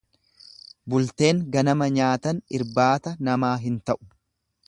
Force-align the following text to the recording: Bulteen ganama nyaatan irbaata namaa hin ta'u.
Bulteen 0.93 1.41
ganama 1.57 1.89
nyaatan 1.99 2.41
irbaata 2.61 3.15
namaa 3.29 3.55
hin 3.67 3.77
ta'u. 3.91 4.01